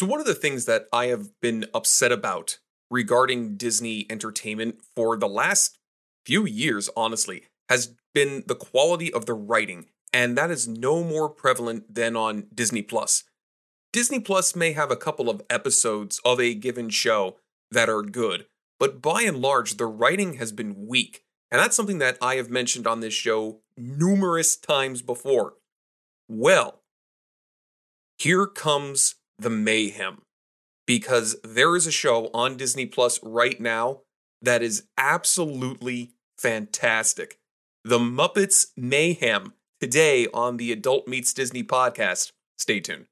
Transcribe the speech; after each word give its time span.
So, 0.00 0.06
one 0.06 0.18
of 0.18 0.26
the 0.26 0.34
things 0.34 0.64
that 0.64 0.86
I 0.94 1.08
have 1.08 1.38
been 1.42 1.66
upset 1.74 2.10
about 2.10 2.58
regarding 2.90 3.58
Disney 3.58 4.06
entertainment 4.08 4.80
for 4.96 5.14
the 5.14 5.28
last 5.28 5.76
few 6.24 6.46
years, 6.46 6.88
honestly, 6.96 7.42
has 7.68 7.94
been 8.14 8.44
the 8.46 8.54
quality 8.54 9.12
of 9.12 9.26
the 9.26 9.34
writing. 9.34 9.88
And 10.10 10.38
that 10.38 10.50
is 10.50 10.66
no 10.66 11.04
more 11.04 11.28
prevalent 11.28 11.94
than 11.94 12.16
on 12.16 12.46
Disney 12.54 12.80
Plus. 12.80 13.24
Disney 13.92 14.20
Plus 14.20 14.56
may 14.56 14.72
have 14.72 14.90
a 14.90 14.96
couple 14.96 15.28
of 15.28 15.42
episodes 15.50 16.18
of 16.24 16.40
a 16.40 16.54
given 16.54 16.88
show 16.88 17.36
that 17.70 17.90
are 17.90 18.00
good, 18.00 18.46
but 18.78 19.02
by 19.02 19.20
and 19.20 19.42
large, 19.42 19.76
the 19.76 19.84
writing 19.84 20.36
has 20.38 20.50
been 20.50 20.86
weak. 20.86 21.24
And 21.50 21.60
that's 21.60 21.76
something 21.76 21.98
that 21.98 22.16
I 22.22 22.36
have 22.36 22.48
mentioned 22.48 22.86
on 22.86 23.00
this 23.00 23.12
show 23.12 23.58
numerous 23.76 24.56
times 24.56 25.02
before. 25.02 25.56
Well, 26.26 26.80
here 28.16 28.46
comes 28.46 29.16
the 29.40 29.50
mayhem 29.50 30.22
because 30.86 31.36
there 31.44 31.76
is 31.76 31.86
a 31.86 31.92
show 31.92 32.30
on 32.34 32.56
Disney 32.56 32.86
Plus 32.86 33.20
right 33.22 33.60
now 33.60 34.00
that 34.42 34.62
is 34.62 34.84
absolutely 34.98 36.14
fantastic. 36.36 37.38
The 37.84 37.98
Muppets 37.98 38.68
Mayhem 38.76 39.54
today 39.80 40.26
on 40.34 40.56
the 40.56 40.72
Adult 40.72 41.06
Meets 41.06 41.32
Disney 41.32 41.62
podcast. 41.62 42.32
Stay 42.58 42.80
tuned. 42.80 43.09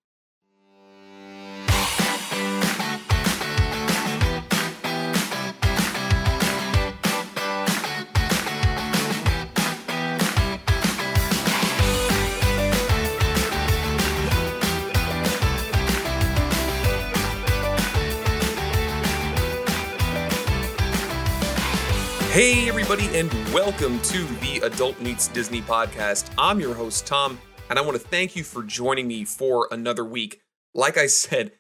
Hey, 22.39 22.69
everybody, 22.69 23.08
and 23.19 23.33
welcome 23.53 24.00
to 24.03 24.25
the 24.36 24.61
Adult 24.62 25.00
Meets 25.00 25.27
Disney 25.27 25.61
podcast. 25.61 26.31
I'm 26.39 26.61
your 26.61 26.72
host, 26.72 27.05
Tom, 27.05 27.36
and 27.69 27.77
I 27.77 27.83
want 27.83 28.00
to 28.00 28.08
thank 28.08 28.36
you 28.36 28.44
for 28.44 28.62
joining 28.62 29.08
me 29.08 29.25
for 29.25 29.67
another 29.72 30.05
week. 30.05 30.41
Like 30.72 30.97
I 30.97 31.09
said, 31.09 31.50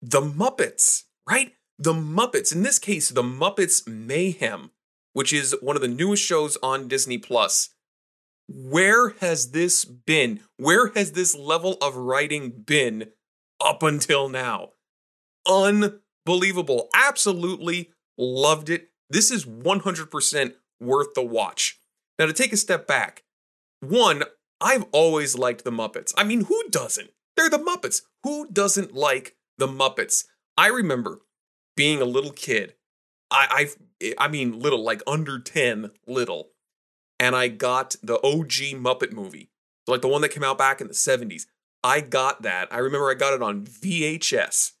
the 0.00 0.20
Muppets, 0.20 1.06
right? 1.28 1.54
The 1.76 1.92
Muppets, 1.92 2.54
in 2.54 2.62
this 2.62 2.78
case, 2.78 3.10
the 3.10 3.24
Muppets 3.24 3.84
Mayhem, 3.88 4.70
which 5.12 5.32
is 5.32 5.56
one 5.60 5.74
of 5.74 5.82
the 5.82 5.88
newest 5.88 6.22
shows 6.22 6.56
on 6.62 6.86
Disney 6.86 7.18
Plus. 7.18 7.70
Where 8.46 9.14
has 9.18 9.50
this 9.50 9.84
been? 9.84 10.38
Where 10.56 10.92
has 10.94 11.10
this 11.10 11.34
level 11.34 11.76
of 11.82 11.96
writing 11.96 12.62
been 12.64 13.08
up 13.60 13.82
until 13.82 14.28
now? 14.28 14.68
Unbelievable. 15.48 16.90
Absolutely 16.94 17.90
loved 18.16 18.70
it 18.70 18.89
this 19.10 19.30
is 19.30 19.44
100% 19.44 20.54
worth 20.80 21.14
the 21.14 21.22
watch. 21.22 21.78
Now, 22.18 22.26
to 22.26 22.32
take 22.32 22.52
a 22.52 22.56
step 22.56 22.86
back, 22.86 23.24
one, 23.80 24.22
I've 24.60 24.84
always 24.92 25.36
liked 25.36 25.64
the 25.64 25.72
Muppets. 25.72 26.12
I 26.16 26.24
mean, 26.24 26.44
who 26.44 26.62
doesn't? 26.70 27.10
They're 27.36 27.50
the 27.50 27.58
Muppets. 27.58 28.02
Who 28.22 28.48
doesn't 28.50 28.94
like 28.94 29.36
the 29.58 29.66
Muppets? 29.66 30.24
I 30.56 30.68
remember 30.68 31.20
being 31.76 32.00
a 32.00 32.06
little 32.06 32.32
kid. 32.32 32.74
I 33.30 33.68
I 34.00 34.14
I 34.18 34.28
mean 34.28 34.60
little, 34.60 34.82
like 34.82 35.02
under 35.06 35.38
10 35.38 35.90
little. 36.06 36.50
And 37.18 37.34
I 37.34 37.48
got 37.48 37.96
the 38.02 38.16
OG 38.16 38.78
Muppet 38.80 39.12
movie. 39.12 39.50
Like 39.86 40.02
the 40.02 40.08
one 40.08 40.20
that 40.22 40.30
came 40.30 40.44
out 40.44 40.58
back 40.58 40.80
in 40.80 40.88
the 40.88 40.94
70s. 40.94 41.46
I 41.82 42.00
got 42.00 42.42
that. 42.42 42.68
I 42.72 42.78
remember 42.78 43.10
I 43.10 43.14
got 43.14 43.32
it 43.32 43.42
on 43.42 43.64
VHS. 43.64 44.72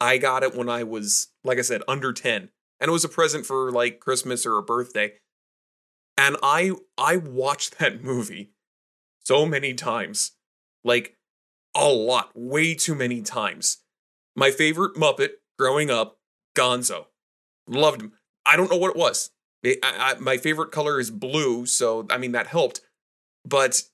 I 0.00 0.18
got 0.18 0.42
it 0.42 0.54
when 0.54 0.68
I 0.68 0.82
was, 0.82 1.28
like 1.42 1.58
I 1.58 1.62
said, 1.62 1.82
under 1.88 2.12
10 2.12 2.50
and 2.84 2.90
it 2.90 2.92
was 2.92 3.04
a 3.04 3.08
present 3.08 3.46
for 3.46 3.72
like 3.72 3.98
Christmas 3.98 4.44
or 4.44 4.58
a 4.58 4.62
birthday. 4.62 5.14
And 6.18 6.36
I 6.42 6.72
I 6.98 7.16
watched 7.16 7.78
that 7.78 8.04
movie 8.04 8.50
so 9.24 9.46
many 9.46 9.72
times. 9.72 10.32
Like 10.84 11.16
a 11.74 11.88
lot, 11.88 12.30
way 12.34 12.74
too 12.74 12.94
many 12.94 13.22
times. 13.22 13.78
My 14.36 14.50
favorite 14.50 14.96
Muppet 14.96 15.30
growing 15.58 15.90
up, 15.90 16.18
Gonzo. 16.54 17.06
Loved 17.66 18.02
him. 18.02 18.12
I 18.44 18.54
don't 18.54 18.70
know 18.70 18.76
what 18.76 18.90
it 18.90 18.98
was. 18.98 19.30
I, 19.64 19.76
I, 19.82 20.14
my 20.20 20.36
favorite 20.36 20.70
color 20.70 21.00
is 21.00 21.10
blue, 21.10 21.64
so 21.64 22.06
I 22.10 22.18
mean 22.18 22.32
that 22.32 22.48
helped. 22.48 22.82
But 23.46 23.84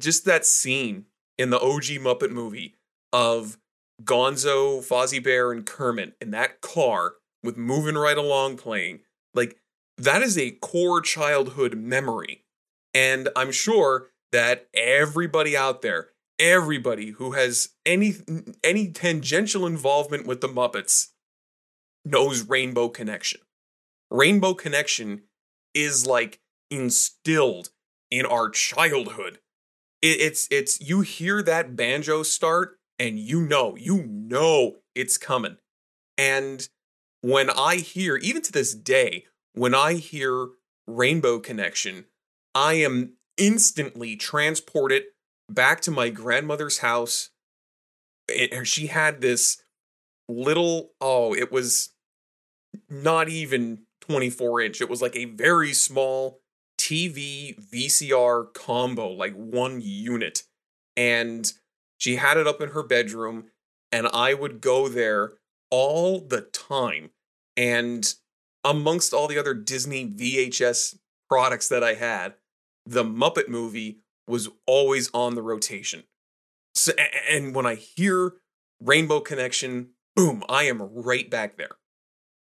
just 0.00 0.24
that 0.24 0.44
scene 0.44 1.04
in 1.38 1.50
the 1.50 1.60
OG 1.60 2.02
Muppet 2.02 2.32
movie 2.32 2.74
of 3.12 3.56
Gonzo, 4.02 4.80
Fozzie 4.80 5.22
Bear, 5.22 5.52
and 5.52 5.64
Kermit 5.64 6.16
in 6.20 6.32
that 6.32 6.60
car 6.60 7.14
with 7.42 7.56
moving 7.56 7.96
right 7.96 8.16
along 8.16 8.56
playing. 8.56 9.00
Like 9.34 9.56
that 9.98 10.22
is 10.22 10.38
a 10.38 10.52
core 10.52 11.00
childhood 11.00 11.76
memory. 11.76 12.44
And 12.94 13.28
I'm 13.36 13.52
sure 13.52 14.08
that 14.32 14.68
everybody 14.74 15.56
out 15.56 15.82
there, 15.82 16.08
everybody 16.38 17.10
who 17.10 17.32
has 17.32 17.70
any 17.86 18.14
any 18.62 18.88
tangential 18.88 19.66
involvement 19.66 20.26
with 20.26 20.40
the 20.40 20.48
Muppets 20.48 21.08
knows 22.04 22.48
Rainbow 22.48 22.88
Connection. 22.88 23.40
Rainbow 24.10 24.54
Connection 24.54 25.22
is 25.74 26.06
like 26.06 26.40
instilled 26.70 27.70
in 28.10 28.26
our 28.26 28.50
childhood. 28.50 29.38
It, 30.02 30.20
it's 30.20 30.48
it's 30.50 30.80
you 30.80 31.00
hear 31.00 31.42
that 31.42 31.76
banjo 31.76 32.22
start 32.22 32.78
and 32.98 33.18
you 33.18 33.42
know, 33.42 33.76
you 33.76 34.04
know 34.06 34.76
it's 34.94 35.16
coming. 35.18 35.56
And 36.18 36.68
when 37.22 37.48
I 37.50 37.76
hear, 37.76 38.16
even 38.16 38.42
to 38.42 38.52
this 38.52 38.74
day, 38.74 39.24
when 39.54 39.74
I 39.74 39.94
hear 39.94 40.48
Rainbow 40.86 41.38
Connection, 41.38 42.06
I 42.54 42.74
am 42.74 43.14
instantly 43.38 44.16
transported 44.16 45.04
back 45.48 45.80
to 45.82 45.90
my 45.90 46.10
grandmother's 46.10 46.78
house. 46.78 47.30
It, 48.28 48.66
she 48.66 48.88
had 48.88 49.20
this 49.20 49.62
little, 50.28 50.90
oh, 51.00 51.34
it 51.34 51.50
was 51.50 51.90
not 52.90 53.28
even 53.28 53.84
24 54.00 54.60
inch. 54.60 54.80
It 54.80 54.90
was 54.90 55.00
like 55.00 55.16
a 55.16 55.26
very 55.26 55.72
small 55.72 56.40
TV 56.78 57.56
VCR 57.72 58.52
combo, 58.52 59.08
like 59.08 59.34
one 59.34 59.80
unit. 59.80 60.42
And 60.96 61.50
she 61.98 62.16
had 62.16 62.36
it 62.36 62.48
up 62.48 62.60
in 62.60 62.70
her 62.70 62.82
bedroom, 62.82 63.44
and 63.92 64.08
I 64.08 64.34
would 64.34 64.60
go 64.60 64.88
there 64.88 65.34
all 65.72 66.20
the 66.20 66.42
time. 66.42 67.10
And 67.56 68.14
amongst 68.62 69.12
all 69.12 69.26
the 69.26 69.38
other 69.38 69.54
Disney 69.54 70.06
VHS 70.06 70.98
products 71.28 71.68
that 71.68 71.82
I 71.82 71.94
had, 71.94 72.34
the 72.86 73.02
Muppet 73.02 73.48
movie 73.48 73.98
was 74.28 74.48
always 74.66 75.10
on 75.12 75.34
the 75.34 75.42
rotation. 75.42 76.04
So, 76.74 76.92
and 77.28 77.54
when 77.54 77.66
I 77.66 77.74
hear 77.74 78.34
Rainbow 78.80 79.20
Connection, 79.20 79.90
boom, 80.14 80.44
I 80.48 80.64
am 80.64 80.82
right 80.82 81.28
back 81.28 81.56
there. 81.56 81.76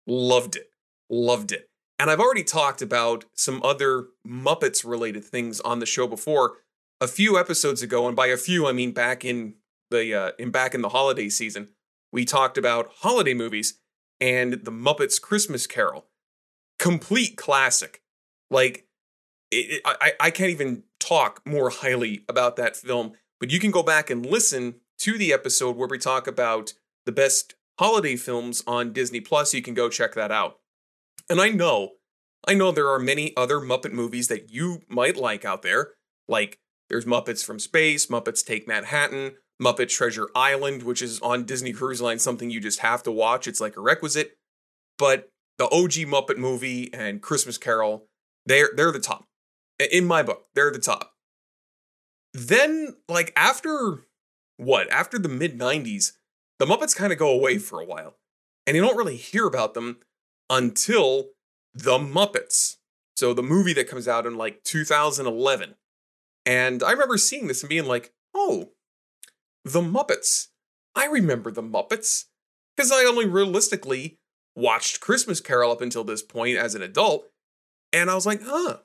Loved 0.07 0.55
it. 0.55 0.71
Loved 1.09 1.51
it. 1.51 1.69
And 1.99 2.09
I've 2.09 2.19
already 2.19 2.43
talked 2.43 2.81
about 2.81 3.25
some 3.33 3.61
other 3.63 4.07
Muppets 4.25 4.85
related 4.85 5.23
things 5.25 5.59
on 5.61 5.79
the 5.79 5.85
show 5.85 6.07
before 6.07 6.57
a 7.01 7.07
few 7.07 7.37
episodes 7.37 7.81
ago 7.81 8.07
and 8.07 8.16
by 8.16 8.27
a 8.27 8.37
few 8.37 8.67
I 8.67 8.71
mean 8.71 8.91
back 8.91 9.25
in 9.25 9.55
the 9.89 10.13
uh, 10.13 10.31
in 10.39 10.51
back 10.51 10.73
in 10.73 10.81
the 10.81 10.89
holiday 10.89 11.29
season 11.29 11.69
we 12.17 12.25
talked 12.25 12.57
about 12.57 12.89
holiday 13.01 13.35
movies 13.35 13.79
and 14.19 14.53
The 14.53 14.72
Muppets 14.72 15.22
Christmas 15.22 15.67
Carol. 15.67 16.07
Complete 16.79 17.38
classic. 17.38 18.01
Like, 18.50 18.88
it, 19.51 19.83
I, 19.85 20.13
I 20.19 20.31
can't 20.31 20.50
even 20.50 20.81
talk 21.00 21.44
more 21.45 21.69
highly 21.69 22.25
about 22.28 22.55
that 22.55 22.75
film, 22.75 23.11
but 23.39 23.51
you 23.51 23.59
can 23.59 23.69
go 23.69 23.83
back 23.83 24.09
and 24.09 24.25
listen 24.25 24.78
to 24.97 25.16
the 25.19 25.31
episode 25.31 25.75
where 25.75 25.88
we 25.88 26.00
talk 26.00 26.25
about 26.25 26.73
the 27.05 27.11
best 27.11 27.53
holiday 27.78 28.16
films 28.16 28.64
on 28.66 28.93
Disney 28.93 29.22
Plus. 29.22 29.53
You 29.53 29.61
can 29.61 29.75
go 29.75 29.87
check 29.87 30.16
that 30.16 30.31
out. 30.31 30.58
And 31.29 31.40
I 31.40 31.49
know, 31.49 31.97
I 32.47 32.55
know 32.55 32.72
there 32.72 32.90
are 32.90 32.97
many 32.97 33.37
other 33.37 33.59
Muppet 33.59 33.91
movies 33.91 34.28
that 34.29 34.49
you 34.52 34.81
might 34.90 35.17
like 35.17 35.46
out 35.46 35.61
there. 35.61 35.91
Like, 36.28 36.58
there's 36.90 37.05
Muppets 37.05 37.46
from 37.46 37.59
Space, 37.59 38.08
Muppets 38.08 38.43
Take 38.43 38.67
Manhattan, 38.67 39.35
Muppet 39.61 39.89
Treasure 39.89 40.29
Island, 40.35 40.83
which 40.83 41.01
is 41.01 41.19
on 41.21 41.45
Disney 41.45 41.73
Cruise 41.73 42.01
Line, 42.01 42.19
something 42.19 42.49
you 42.49 42.59
just 42.59 42.79
have 42.79 43.03
to 43.03 43.11
watch. 43.11 43.47
It's 43.47 43.61
like 43.61 43.75
a 43.75 43.81
requisite. 43.81 44.37
But 44.97 45.29
the 45.57 45.65
OG 45.65 46.07
Muppet 46.07 46.37
movie 46.37 46.93
and 46.93 47.21
Christmas 47.21 47.57
Carol, 47.57 48.07
they're 48.45 48.69
they're 48.75 48.91
the 48.91 48.99
top. 48.99 49.25
In 49.91 50.05
my 50.05 50.23
book, 50.23 50.45
they're 50.55 50.71
the 50.71 50.79
top. 50.79 51.13
Then, 52.33 52.97
like 53.07 53.33
after 53.35 54.05
what? 54.57 54.91
After 54.91 55.17
the 55.17 55.29
mid 55.29 55.57
90s, 55.57 56.13
the 56.59 56.65
Muppets 56.65 56.95
kind 56.95 57.13
of 57.13 57.19
go 57.19 57.29
away 57.29 57.57
for 57.57 57.79
a 57.79 57.85
while. 57.85 58.17
And 58.65 58.75
you 58.75 58.81
don't 58.81 58.97
really 58.97 59.15
hear 59.15 59.47
about 59.47 59.73
them 59.73 59.99
until 60.49 61.29
The 61.73 61.97
Muppets. 61.97 62.75
So 63.15 63.33
the 63.33 63.43
movie 63.43 63.73
that 63.73 63.87
comes 63.87 64.07
out 64.07 64.25
in 64.25 64.37
like 64.37 64.63
2011. 64.63 65.75
And 66.45 66.83
I 66.83 66.91
remember 66.91 67.17
seeing 67.17 67.47
this 67.47 67.61
and 67.61 67.69
being 67.69 67.85
like, 67.85 68.13
oh, 68.33 68.71
the 69.72 69.81
Muppets. 69.81 70.47
I 70.96 71.05
remember 71.05 71.52
the 71.52 71.64
Muppets 71.64 72.25
because 72.75 72.91
I 72.91 73.03
only 73.03 73.25
realistically 73.25 74.19
watched 74.55 74.99
Christmas 74.99 75.40
Carol 75.41 75.72
up 75.72 75.81
until 75.81 76.03
this 76.03 76.22
point 76.22 76.58
as 76.58 76.75
an 76.75 76.81
adult. 76.81 77.28
And 77.93 78.09
I 78.09 78.16
was 78.16 78.25
like, 78.25 78.41
huh, 78.43 78.78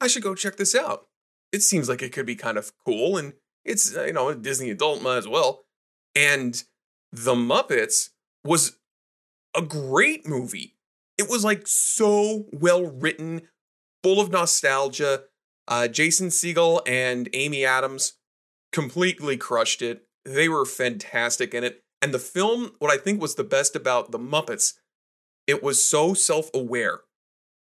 I 0.00 0.06
should 0.06 0.22
go 0.22 0.34
check 0.34 0.56
this 0.56 0.74
out. 0.74 1.06
It 1.52 1.62
seems 1.62 1.88
like 1.88 2.02
it 2.02 2.12
could 2.12 2.26
be 2.26 2.36
kind 2.36 2.58
of 2.58 2.72
cool. 2.84 3.16
And 3.16 3.34
it's, 3.64 3.96
uh, 3.96 4.04
you 4.04 4.12
know, 4.12 4.28
a 4.28 4.34
Disney 4.34 4.70
adult 4.70 5.02
might 5.02 5.16
as 5.16 5.28
well. 5.28 5.64
And 6.14 6.62
The 7.12 7.34
Muppets 7.34 8.10
was 8.44 8.78
a 9.56 9.62
great 9.62 10.26
movie. 10.26 10.76
It 11.16 11.28
was 11.28 11.44
like 11.44 11.66
so 11.66 12.46
well 12.52 12.84
written, 12.84 13.42
full 14.02 14.20
of 14.20 14.30
nostalgia. 14.30 15.24
Uh, 15.66 15.88
Jason 15.88 16.28
Segel 16.28 16.80
and 16.86 17.28
Amy 17.32 17.64
Adams 17.64 18.14
completely 18.72 19.36
crushed 19.36 19.82
it. 19.82 20.07
They 20.34 20.48
were 20.48 20.66
fantastic 20.66 21.54
in 21.54 21.64
it. 21.64 21.82
And 22.02 22.12
the 22.12 22.18
film, 22.18 22.72
what 22.78 22.92
I 22.92 22.98
think 22.98 23.20
was 23.20 23.34
the 23.34 23.44
best 23.44 23.74
about 23.74 24.12
The 24.12 24.18
Muppets, 24.18 24.74
it 25.46 25.62
was 25.62 25.84
so 25.84 26.14
self 26.14 26.50
aware. 26.52 27.00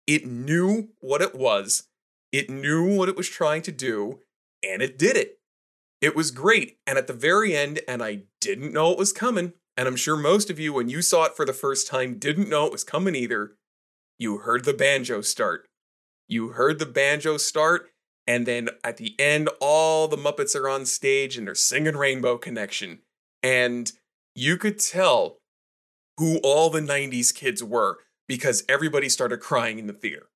It 0.05 0.27
knew 0.27 0.89
what 0.99 1.21
it 1.21 1.35
was, 1.35 1.87
it 2.31 2.49
knew 2.49 2.95
what 2.95 3.09
it 3.09 3.17
was 3.17 3.29
trying 3.29 3.61
to 3.63 3.71
do, 3.71 4.19
and 4.63 4.81
it 4.81 4.97
did 4.97 5.17
it. 5.17 5.39
It 6.01 6.15
was 6.15 6.31
great. 6.31 6.77
And 6.87 6.97
at 6.97 7.07
the 7.07 7.13
very 7.13 7.55
end, 7.55 7.81
and 7.87 8.01
I 8.03 8.23
didn't 8.39 8.73
know 8.73 8.91
it 8.91 8.97
was 8.97 9.13
coming, 9.13 9.53
and 9.77 9.87
I'm 9.87 9.95
sure 9.95 10.17
most 10.17 10.49
of 10.49 10.59
you, 10.59 10.73
when 10.73 10.89
you 10.89 11.01
saw 11.01 11.25
it 11.25 11.35
for 11.35 11.45
the 11.45 11.53
first 11.53 11.87
time, 11.87 12.19
didn't 12.19 12.49
know 12.49 12.65
it 12.65 12.71
was 12.71 12.83
coming 12.83 13.15
either. 13.15 13.55
You 14.17 14.39
heard 14.39 14.65
the 14.65 14.73
banjo 14.73 15.21
start. 15.21 15.67
You 16.27 16.49
heard 16.49 16.79
the 16.79 16.85
banjo 16.85 17.37
start, 17.37 17.90
and 18.27 18.45
then 18.45 18.69
at 18.83 18.97
the 18.97 19.15
end, 19.19 19.49
all 19.59 20.07
the 20.07 20.17
Muppets 20.17 20.55
are 20.55 20.69
on 20.69 20.85
stage 20.85 21.37
and 21.37 21.47
they're 21.47 21.55
singing 21.55 21.97
Rainbow 21.97 22.37
Connection. 22.37 22.99
And 23.41 23.91
you 24.35 24.57
could 24.57 24.79
tell 24.79 25.37
who 26.17 26.37
all 26.43 26.69
the 26.69 26.81
90s 26.81 27.33
kids 27.33 27.63
were 27.63 27.99
because 28.27 28.63
everybody 28.69 29.09
started 29.09 29.39
crying 29.39 29.79
in 29.79 29.87
the 29.87 29.93
theater. 29.93 30.27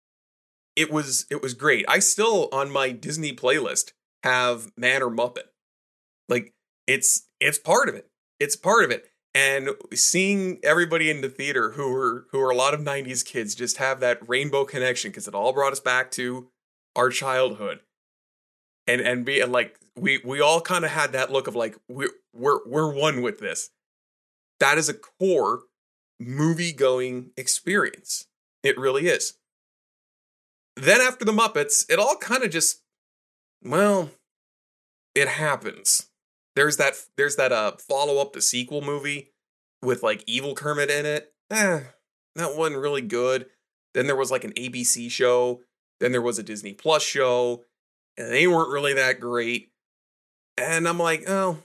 It 0.75 0.91
was 0.91 1.25
it 1.29 1.41
was 1.41 1.53
great. 1.53 1.85
I 1.87 1.99
still 1.99 2.49
on 2.51 2.69
my 2.69 2.91
Disney 2.91 3.31
playlist 3.31 3.91
have 4.23 4.71
Man 4.75 5.01
or 5.01 5.09
Muppet. 5.09 5.47
Like 6.27 6.53
it's 6.87 7.27
it's 7.39 7.59
part 7.59 7.87
of 7.87 7.95
it. 7.95 8.09
It's 8.39 8.57
part 8.57 8.83
of 8.83 8.91
it. 8.91 9.05
And 9.33 9.69
seeing 9.93 10.59
everybody 10.63 11.09
in 11.09 11.21
the 11.21 11.29
theater 11.29 11.71
who 11.71 11.91
were 11.91 12.25
who 12.31 12.41
are 12.41 12.49
a 12.49 12.55
lot 12.55 12.73
of 12.73 12.81
90s 12.81 13.23
kids 13.23 13.55
just 13.55 13.77
have 13.77 13.99
that 14.01 14.27
rainbow 14.27 14.65
connection 14.65 15.11
because 15.11 15.27
it 15.27 15.35
all 15.35 15.53
brought 15.53 15.71
us 15.71 15.79
back 15.79 16.11
to 16.11 16.49
our 16.95 17.09
childhood. 17.09 17.79
And 18.87 19.01
and 19.01 19.25
be 19.25 19.39
and 19.39 19.51
like 19.51 19.79
we 19.95 20.19
we 20.23 20.41
all 20.41 20.61
kind 20.61 20.85
of 20.85 20.91
had 20.91 21.13
that 21.13 21.31
look 21.31 21.47
of 21.47 21.55
like 21.55 21.75
we're 21.89 22.11
we're 22.33 22.59
we're 22.67 22.93
one 22.93 23.21
with 23.21 23.39
this 23.39 23.71
that 24.59 24.77
is 24.77 24.89
a 24.89 24.93
core 24.93 25.63
movie 26.19 26.71
going 26.71 27.31
experience. 27.37 28.27
It 28.63 28.77
really 28.77 29.07
is. 29.07 29.33
Then 30.75 31.01
after 31.01 31.25
the 31.25 31.31
Muppets, 31.31 31.89
it 31.89 31.99
all 31.99 32.17
kind 32.17 32.43
of 32.43 32.51
just, 32.51 32.81
well, 33.63 34.11
it 35.13 35.27
happens. 35.27 36.09
There's 36.55 36.77
that 36.77 36.95
there's 37.17 37.35
that 37.35 37.51
uh 37.51 37.73
follow 37.77 38.21
up 38.21 38.33
the 38.33 38.41
sequel 38.41 38.81
movie 38.81 39.31
with 39.81 40.03
like 40.03 40.23
evil 40.25 40.55
Kermit 40.55 40.89
in 40.89 41.05
it. 41.05 41.33
Eh, 41.51 41.81
that 42.35 42.57
wasn't 42.57 42.79
really 42.79 43.01
good. 43.01 43.47
Then 43.93 44.07
there 44.07 44.15
was 44.15 44.31
like 44.31 44.43
an 44.43 44.53
ABC 44.53 45.11
show. 45.11 45.61
Then 45.99 46.11
there 46.11 46.21
was 46.21 46.39
a 46.39 46.43
Disney 46.43 46.73
Plus 46.73 47.03
show, 47.03 47.63
and 48.17 48.31
they 48.31 48.47
weren't 48.47 48.71
really 48.71 48.93
that 48.93 49.19
great. 49.19 49.71
And 50.57 50.87
I'm 50.87 50.99
like, 50.99 51.23
oh, 51.27 51.59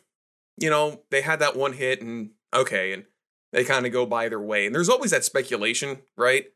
you 0.56 0.71
know, 0.71 1.03
they 1.11 1.23
had 1.23 1.41
that 1.41 1.56
one 1.56 1.73
hit, 1.73 2.03
and 2.03 2.31
okay, 2.55 2.93
and 2.93 3.05
they 3.53 3.65
kind 3.65 3.87
of 3.87 3.93
go 3.93 4.06
by 4.06 4.29
their 4.29 4.41
way. 4.41 4.67
And 4.67 4.75
there's 4.75 4.88
always 4.88 5.11
that 5.11 5.25
speculation, 5.25 5.99
right? 6.17 6.47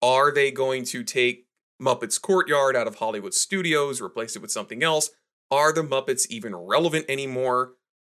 Are 0.00 0.32
they 0.32 0.50
going 0.50 0.84
to 0.86 1.04
take 1.04 1.46
Muppets 1.80 2.20
Courtyard 2.20 2.76
out 2.76 2.86
of 2.86 2.96
Hollywood 2.96 3.34
Studios, 3.34 4.00
replace 4.00 4.36
it 4.36 4.42
with 4.42 4.50
something 4.50 4.82
else? 4.82 5.10
Are 5.50 5.72
the 5.72 5.82
Muppets 5.82 6.26
even 6.28 6.54
relevant 6.56 7.06
anymore? 7.08 7.72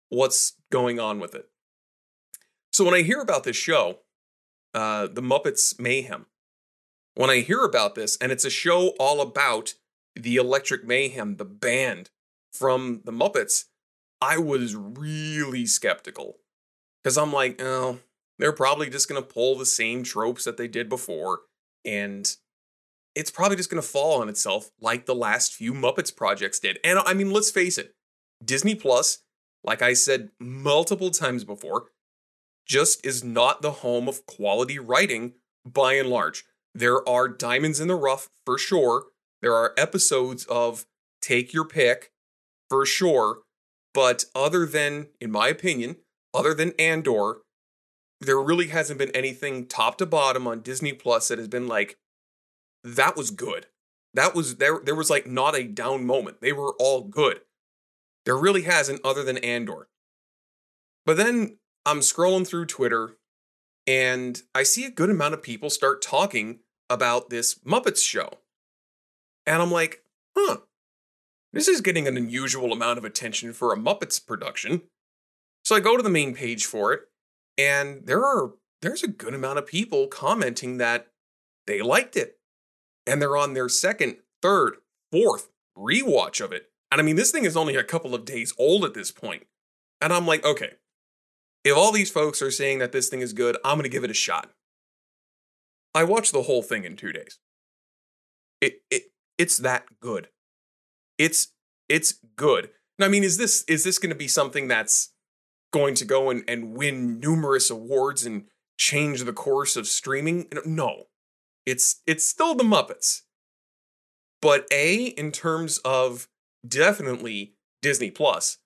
What's 0.09 0.55
going 0.73 0.99
on 0.99 1.21
with 1.21 1.35
it? 1.35 1.49
So 2.73 2.85
when 2.85 2.95
I 2.95 3.03
hear 3.03 3.21
about 3.21 3.45
this 3.45 3.57
show, 3.57 4.01
uh, 4.75 5.07
the 5.07 5.23
Muppets 5.23 5.79
Mayhem, 5.79 6.27
when 7.19 7.31
I 7.31 7.41
hear 7.41 7.65
about 7.65 7.97
this, 7.97 8.17
and 8.21 8.31
it's 8.31 8.45
a 8.45 8.51
show 8.51 8.91
all 9.01 9.21
about 9.21 9.75
the 10.15 10.37
Electric 10.37 10.85
Mayhem, 10.85 11.35
the 11.35 11.45
band 11.45 12.11
from 12.53 13.01
the 13.05 13.11
Muppets, 13.11 13.65
I 14.23 14.39
was 14.39 14.77
really 14.77 15.67
skeptical 15.67 16.37
because 17.03 17.19
I'm 17.19 17.33
like, 17.33 17.61
oh, 17.61 17.99
they're 18.39 18.53
probably 18.53 18.89
just 18.89 19.09
going 19.09 19.21
to 19.21 19.29
pull 19.29 19.59
the 19.59 19.67
same 19.67 20.05
tropes 20.05 20.45
that 20.45 20.59
they 20.59 20.69
did 20.69 20.89
before. 20.89 21.41
And 21.85 22.33
it's 23.17 23.33
probably 23.33 23.57
just 23.57 23.69
going 23.69 23.83
to 23.83 23.89
fall 23.89 24.23
on 24.23 24.29
itself 24.29 24.71
like 24.81 25.07
the 25.07 25.15
last 25.15 25.53
few 25.53 25.75
Muppets 25.75 26.15
projects 26.15 26.61
did. 26.61 26.79
And 26.85 27.01
I 27.01 27.15
mean, 27.15 27.33
let's 27.33 27.51
face 27.51 27.79
it 27.79 27.97
Disney 28.45 28.77
Plus, 28.77 29.25
like 29.65 29.83
I 29.83 29.95
said 29.95 30.31
multiple 30.39 31.11
times 31.11 31.43
before, 31.43 31.87
just 32.65 33.05
is 33.05 33.25
not 33.25 33.61
the 33.61 33.73
home 33.73 34.07
of 34.07 34.25
quality 34.25 34.79
writing 34.79 35.33
by 35.67 35.95
and 35.95 36.09
large. 36.09 36.45
There 36.75 37.07
are 37.09 37.29
diamonds 37.29 37.81
in 37.81 37.89
the 37.89 37.95
rough 37.95 38.29
for 38.45 38.59
sure. 38.59 39.07
There 39.43 39.55
are 39.55 39.75
episodes 39.77 40.45
of 40.47 40.87
take 41.21 41.53
your 41.53 41.65
pick 41.65 42.13
for 42.69 42.85
sure. 42.87 43.41
But 43.95 44.25
other 44.35 44.67
than, 44.67 45.09
in 45.21 45.31
my 45.31 45.49
opinion, 45.49 45.97
other 46.35 46.55
than 46.55 46.73
Andor, 46.79 47.39
there 48.21 48.41
really 48.41 48.69
hasn't 48.69 48.99
been 48.99 49.15
anything 49.15 49.67
top 49.67 49.99
to 49.99 50.07
bottom 50.07 50.47
on 50.47 50.61
Disney 50.61 50.93
Plus 50.93 51.29
that 51.29 51.39
has 51.39 51.49
been 51.49 51.67
like, 51.67 51.97
that 52.85 53.17
was 53.17 53.31
good. 53.31 53.67
That 54.15 54.35
was 54.35 54.57
there. 54.57 54.81
There 54.85 54.95
was 54.95 55.11
like 55.11 55.27
not 55.27 55.57
a 55.57 55.65
down 55.65 56.05
moment. 56.05 56.41
They 56.41 56.53
were 56.53 56.75
all 56.79 57.03
good. 57.03 57.41
There 58.25 58.37
really 58.37 58.63
hasn't, 58.63 59.01
other 59.05 59.23
than 59.23 59.39
Andor. 59.39 59.89
But 61.07 61.17
then 61.17 61.59
I'm 61.87 62.01
scrolling 62.01 62.47
through 62.47 62.67
Twitter, 62.67 63.17
and 63.89 64.43
I 64.55 64.63
see 64.63 64.85
a 64.85 64.91
good 64.91 65.11
amount 65.11 65.35
of 65.35 65.43
people 65.43 65.71
start 65.71 66.03
talking 66.03 66.61
about 66.91 67.31
this 67.31 67.55
Muppets 67.61 68.05
show, 68.05 68.29
and 69.47 69.61
I'm 69.61 69.73
like, 69.73 70.05
huh, 70.37 70.59
this 71.53 71.67
is 71.67 71.81
getting 71.81 72.07
an 72.07 72.17
unusual 72.17 72.73
amount 72.73 72.99
of 72.99 73.05
attention 73.05 73.53
for 73.53 73.73
a 73.73 73.77
Muppets 73.77 74.25
production. 74.25 74.83
So 75.65 75.75
I 75.75 75.81
go 75.81 75.97
to 75.97 76.03
the 76.03 76.11
main 76.11 76.35
page 76.35 76.67
for 76.67 76.93
it, 76.93 77.01
and 77.57 78.07
there 78.07 78.25
are 78.25 78.53
there's 78.81 79.03
a 79.03 79.09
good 79.09 79.35
amount 79.35 79.59
of 79.59 79.67
people 79.67 80.07
commenting 80.07 80.79
that 80.79 81.09
they 81.67 81.83
liked 81.83 82.17
it. 82.17 82.39
And 83.07 83.21
they're 83.21 83.37
on 83.37 83.55
their 83.55 83.69
second, 83.69 84.17
third, 84.43 84.77
fourth 85.11 85.49
rewatch 85.77 86.45
of 86.45 86.53
it. 86.53 86.71
And 86.91 87.01
I 87.01 87.05
mean, 87.05 87.17
this 87.17 87.31
thing 87.31 87.45
is 87.45 87.57
only 87.57 87.77
a 87.77 87.85
couple 87.85 88.15
of 88.15 88.25
days 88.25 88.55
old 88.59 88.85
at 88.85 88.95
this 88.95 89.11
point. 89.11 89.47
And 90.01 90.13
I'm 90.13 90.27
like, 90.27 90.45
okay, 90.45 90.73
if 91.69 91.77
all 91.77 91.93
these 91.93 92.11
folks 92.11 92.43
are 92.43 92.51
saying 92.51 92.79
that 92.79 92.93
this 92.93 93.09
thing 93.09 93.21
is 93.21 93.33
good, 93.33 93.57
I'm 93.65 93.77
going 93.77 93.85
to 93.85 93.89
give 93.89 94.05
it 94.05 94.11
a 94.11 94.15
shot. 94.15 94.51
I 95.95 96.05
watched 96.05 96.33
the 96.33 96.43
whole 96.43 96.63
thing 96.63 96.85
in 96.85 96.97
two 96.97 97.13
days. 97.13 97.39
It, 98.61 98.83
it 98.91 99.05
it's 99.37 99.59
that 99.59 99.85
good. 100.01 100.29
It's 101.17 101.49
it's 101.89 102.15
good. 102.37 102.71
Now, 102.99 103.07
I 103.07 103.09
mean, 103.09 103.25
is 103.25 103.39
this 103.39 103.65
is 103.69 103.85
this 103.85 103.99
going 103.99 104.11
to 104.11 104.17
be 104.17 104.29
something 104.29 104.69
that's 104.69 105.13
going 105.73 105.95
to 105.95 106.05
go 106.05 106.31
and, 106.31 106.45
and 106.49 106.75
win 106.75 107.21
numerous 107.21 107.71
awards 107.71 108.25
and 108.25 108.45
change 108.79 109.25
the 109.25 109.33
course 109.33 109.77
of 109.77 109.87
streaming. 109.87 110.47
No. 110.65 111.05
It's 111.67 112.01
it's 112.07 112.25
still 112.25 112.55
the 112.55 112.65
Muppets. 112.65 113.23
But 114.41 114.67
A, 114.73 115.07
in 115.07 115.33
terms 115.33 115.79
of 115.79 116.29
definitely 116.67 117.55
Disney 117.83 118.11
Plus, 118.11 118.59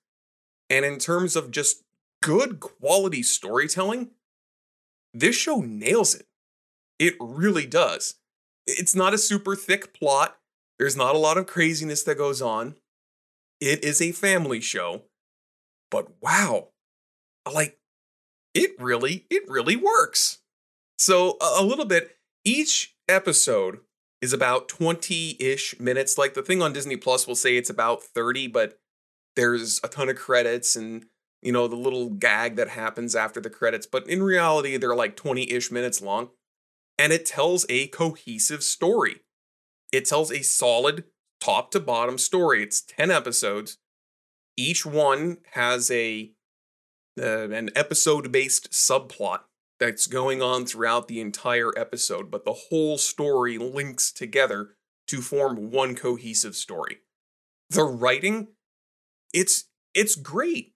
and 0.69 0.85
in 0.85 0.99
terms 0.99 1.35
of 1.35 1.51
just 1.51 1.82
good 2.23 2.59
quality 2.59 3.21
storytelling, 3.21 4.11
this 5.13 5.35
show 5.35 5.61
nails 5.61 6.15
it. 6.15 6.25
It 6.97 7.15
really 7.19 7.67
does. 7.67 8.15
It's 8.65 8.95
not 8.95 9.13
a 9.13 9.17
super 9.17 9.55
thick 9.55 9.93
plot. 9.93 10.37
There's 10.79 10.95
not 10.95 11.15
a 11.15 11.19
lot 11.19 11.37
of 11.37 11.47
craziness 11.47 12.03
that 12.03 12.17
goes 12.17 12.41
on. 12.41 12.75
It 13.59 13.83
is 13.83 14.01
a 14.01 14.11
family 14.11 14.61
show. 14.61 15.03
But 15.91 16.07
wow, 16.21 16.69
like 17.51 17.77
it 18.53 18.71
really 18.79 19.25
it 19.29 19.43
really 19.47 19.75
works 19.75 20.39
so 20.97 21.37
a, 21.41 21.63
little 21.63 21.85
bit 21.85 22.17
each 22.45 22.95
episode 23.09 23.79
is 24.21 24.31
about 24.31 24.69
20-ish 24.69 25.79
minutes 25.79 26.17
like 26.17 26.33
the 26.33 26.41
thing 26.41 26.61
on 26.61 26.73
disney 26.73 26.95
plus 26.95 27.27
will 27.27 27.35
say 27.35 27.57
it's 27.57 27.69
about 27.69 28.03
30 28.03 28.47
but 28.47 28.79
there's 29.35 29.79
a 29.83 29.87
ton 29.87 30.09
of 30.09 30.15
credits 30.15 30.75
and 30.75 31.05
you 31.43 31.51
know 31.51 31.67
the 31.67 31.75
little 31.75 32.09
gag 32.09 32.55
that 32.55 32.69
happens 32.69 33.15
after 33.15 33.39
the 33.39 33.49
credits 33.49 33.85
but 33.85 34.07
in 34.07 34.23
reality 34.23 34.77
they're 34.77 34.95
like 34.95 35.15
20-ish 35.15 35.71
minutes 35.71 36.01
long 36.01 36.29
and 36.97 37.11
it 37.11 37.25
tells 37.25 37.65
a 37.69 37.87
cohesive 37.87 38.63
story 38.63 39.21
it 39.91 40.05
tells 40.05 40.31
a 40.31 40.43
solid 40.43 41.03
top 41.39 41.71
to 41.71 41.79
bottom 41.79 42.17
story 42.17 42.63
it's 42.63 42.81
10 42.81 43.11
episodes 43.11 43.77
each 44.57 44.85
one 44.85 45.37
has 45.53 45.89
a 45.91 46.31
uh, 47.19 47.49
an 47.49 47.69
episode 47.75 48.31
based 48.31 48.71
subplot 48.71 49.41
that's 49.79 50.07
going 50.07 50.41
on 50.41 50.65
throughout 50.65 51.07
the 51.07 51.19
entire 51.19 51.71
episode, 51.77 52.31
but 52.31 52.45
the 52.45 52.53
whole 52.69 52.97
story 52.97 53.57
links 53.57 54.11
together 54.11 54.75
to 55.07 55.21
form 55.21 55.71
one 55.71 55.95
cohesive 55.95 56.55
story. 56.55 56.99
The 57.69 57.83
writing, 57.83 58.49
it's 59.33 59.65
it's 59.93 60.15
great. 60.15 60.72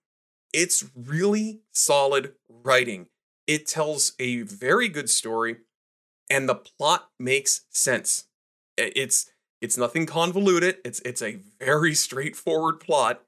It's 0.54 0.86
really 0.96 1.62
solid 1.72 2.34
writing. 2.50 3.08
It 3.46 3.68
tells 3.68 4.14
a 4.20 4.42
very 4.42 4.90
good 4.90 5.10
story 5.10 5.58
and 6.30 6.48
the 6.48 6.56
plot 6.56 7.10
makes 7.20 7.62
sense. 7.70 8.26
It's 8.78 9.30
it's 9.62 9.78
nothing 9.78 10.06
convoluted. 10.06 10.78
It's 10.86 11.00
it's 11.02 11.22
a 11.22 11.40
very 11.60 11.94
straightforward 12.06 12.80
plot. 12.80 13.24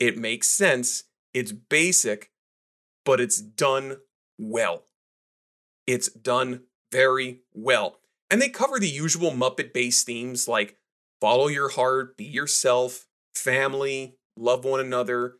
It 0.00 0.16
makes 0.16 0.48
sense. 0.48 1.04
It's 1.34 1.52
basic, 1.52 2.30
but 3.04 3.20
it's 3.20 3.40
done 3.40 3.98
well. 4.38 4.84
It's 5.86 6.10
done 6.10 6.62
very 6.92 7.40
well. 7.52 7.98
And 8.30 8.42
they 8.42 8.48
cover 8.48 8.78
the 8.78 8.88
usual 8.88 9.30
Muppet 9.30 9.72
based 9.72 10.06
themes 10.06 10.48
like 10.48 10.76
follow 11.20 11.48
your 11.48 11.70
heart, 11.70 12.16
be 12.16 12.24
yourself, 12.24 13.06
family, 13.34 14.16
love 14.36 14.64
one 14.64 14.80
another. 14.80 15.36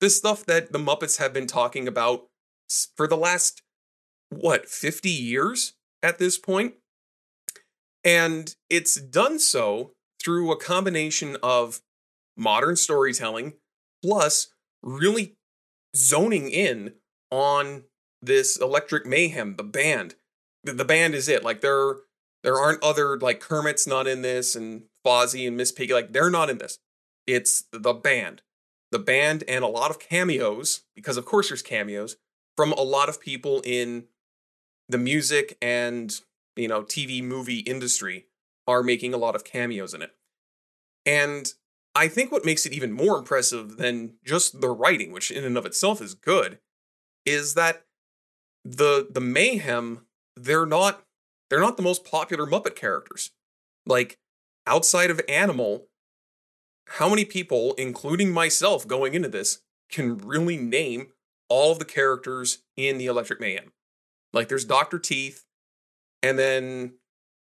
The 0.00 0.10
stuff 0.10 0.44
that 0.46 0.72
the 0.72 0.78
Muppets 0.78 1.18
have 1.18 1.32
been 1.32 1.46
talking 1.46 1.88
about 1.88 2.26
for 2.96 3.06
the 3.06 3.16
last, 3.16 3.62
what, 4.28 4.68
50 4.68 5.08
years 5.08 5.74
at 6.02 6.18
this 6.18 6.38
point? 6.38 6.74
And 8.04 8.54
it's 8.70 9.00
done 9.00 9.38
so 9.38 9.92
through 10.22 10.52
a 10.52 10.60
combination 10.60 11.36
of 11.42 11.80
modern 12.36 12.76
storytelling 12.76 13.54
plus 14.04 14.48
really 14.82 15.34
zoning 15.96 16.48
in 16.48 16.94
on 17.30 17.84
this 18.22 18.56
electric 18.56 19.06
mayhem 19.06 19.56
the 19.56 19.64
band. 19.64 20.14
The, 20.64 20.72
the 20.72 20.84
band 20.84 21.14
is 21.14 21.28
it. 21.28 21.42
Like 21.42 21.60
there 21.60 21.96
there 22.42 22.56
aren't 22.56 22.82
other 22.82 23.18
like 23.18 23.40
kermit's 23.40 23.86
not 23.86 24.06
in 24.06 24.22
this 24.22 24.54
and 24.54 24.84
fozzie 25.04 25.46
and 25.46 25.56
miss 25.56 25.72
piggy 25.72 25.92
like 25.92 26.12
they're 26.12 26.30
not 26.30 26.50
in 26.50 26.58
this. 26.58 26.78
It's 27.26 27.64
the 27.72 27.92
band 27.92 28.42
the 28.92 28.98
band 28.98 29.44
and 29.48 29.64
a 29.64 29.68
lot 29.68 29.90
of 29.90 29.98
cameos 29.98 30.82
because 30.94 31.16
of 31.16 31.24
course 31.24 31.48
there's 31.48 31.62
cameos 31.62 32.16
from 32.56 32.72
a 32.72 32.82
lot 32.82 33.08
of 33.08 33.20
people 33.20 33.60
in 33.64 34.04
the 34.88 34.98
music 34.98 35.56
and 35.60 36.20
you 36.54 36.68
know 36.68 36.82
tv 36.82 37.22
movie 37.22 37.60
industry 37.60 38.26
are 38.66 38.82
making 38.82 39.12
a 39.12 39.18
lot 39.18 39.34
of 39.34 39.44
cameos 39.44 39.94
in 39.94 40.02
it 40.02 40.12
and 41.04 41.52
I 41.96 42.08
think 42.08 42.30
what 42.30 42.44
makes 42.44 42.66
it 42.66 42.74
even 42.74 42.92
more 42.92 43.16
impressive 43.16 43.78
than 43.78 44.16
just 44.22 44.60
the 44.60 44.68
writing, 44.68 45.12
which 45.12 45.30
in 45.30 45.44
and 45.44 45.56
of 45.56 45.64
itself 45.64 46.02
is 46.02 46.12
good, 46.14 46.58
is 47.24 47.54
that 47.54 47.86
the 48.64 49.08
the 49.10 49.20
mayhem 49.20 50.04
they're 50.36 50.66
not 50.66 51.04
they're 51.48 51.60
not 51.60 51.78
the 51.78 51.82
most 51.82 52.04
popular 52.04 52.46
Muppet 52.46 52.76
characters. 52.76 53.30
Like 53.86 54.18
outside 54.66 55.10
of 55.10 55.22
Animal, 55.26 55.86
how 56.86 57.08
many 57.08 57.24
people, 57.24 57.74
including 57.78 58.32
myself 58.32 58.86
going 58.86 59.14
into 59.14 59.28
this, 59.28 59.60
can 59.90 60.18
really 60.18 60.56
name 60.56 61.08
all 61.48 61.72
of 61.72 61.78
the 61.78 61.84
characters 61.84 62.58
in 62.76 62.98
the 62.98 63.06
Electric 63.06 63.40
Mayhem? 63.40 63.72
Like 64.32 64.48
there's 64.48 64.64
Dr. 64.64 64.98
Teeth, 64.98 65.44
and 66.22 66.38
then 66.38 66.94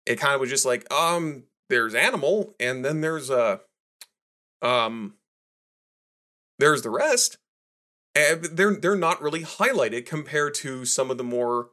it 0.07 0.17
kind 0.17 0.35
of 0.35 0.41
was 0.41 0.51
just 0.51 0.67
like, 0.67 0.93
um, 0.93 1.45
there's 1.69 1.95
Animal, 1.95 2.55
and 2.59 2.85
then 2.85 3.01
there's 3.01 3.31
uh 3.31 3.59
um, 4.63 5.15
there's 6.59 6.83
the 6.83 6.91
rest. 6.91 7.39
And 8.15 8.45
they're 8.45 8.75
they're 8.75 8.97
not 8.97 9.23
really 9.23 9.43
highlighted 9.43 10.05
compared 10.05 10.55
to 10.55 10.85
some 10.85 11.11
of 11.11 11.17
the 11.19 11.25
more 11.25 11.69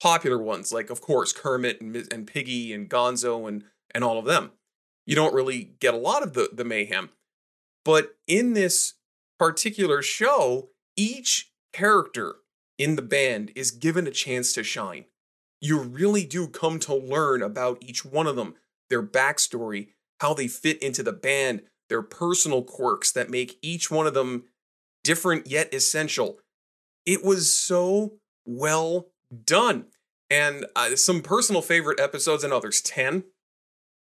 popular 0.00 0.38
ones, 0.38 0.72
like 0.72 0.88
of 0.88 1.00
course 1.00 1.32
Kermit 1.32 1.80
and, 1.80 1.96
and 2.12 2.26
Piggy 2.26 2.72
and 2.72 2.88
Gonzo 2.88 3.48
and 3.48 3.64
and 3.92 4.04
all 4.04 4.18
of 4.18 4.24
them. 4.24 4.52
You 5.06 5.16
don't 5.16 5.34
really 5.34 5.72
get 5.80 5.94
a 5.94 5.98
lot 5.98 6.22
of 6.22 6.34
the 6.34 6.50
the 6.52 6.64
mayhem, 6.64 7.10
but 7.84 8.16
in 8.26 8.52
this 8.52 8.94
particular 9.38 10.02
show, 10.02 10.70
each 10.96 11.50
character 11.72 12.36
in 12.78 12.96
the 12.96 13.02
band 13.02 13.52
is 13.54 13.70
given 13.70 14.06
a 14.06 14.10
chance 14.10 14.52
to 14.54 14.62
shine. 14.62 15.04
You 15.60 15.80
really 15.80 16.24
do 16.24 16.48
come 16.48 16.78
to 16.80 16.94
learn 16.94 17.42
about 17.42 17.78
each 17.82 18.04
one 18.04 18.26
of 18.26 18.36
them, 18.36 18.54
their 18.88 19.02
backstory, 19.02 19.88
how 20.20 20.34
they 20.34 20.48
fit 20.48 20.82
into 20.82 21.02
the 21.02 21.12
band, 21.12 21.62
their 21.88 22.02
personal 22.02 22.62
quirks 22.62 23.12
that 23.12 23.30
make 23.30 23.58
each 23.62 23.90
one 23.90 24.06
of 24.06 24.14
them 24.14 24.44
different 25.04 25.46
yet 25.46 25.72
essential. 25.74 26.38
It 27.04 27.24
was 27.24 27.52
so 27.52 28.14
well 28.46 29.08
done. 29.44 29.86
And 30.30 30.66
uh, 30.76 30.96
some 30.96 31.22
personal 31.22 31.62
favorite 31.62 31.98
episodes, 31.98 32.44
and 32.44 32.52
others 32.52 32.80
10. 32.80 33.24